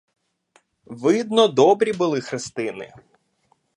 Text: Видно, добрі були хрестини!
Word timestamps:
Видно, 0.89 1.47
добрі 1.47 1.93
були 1.93 2.21
хрестини! 2.21 2.93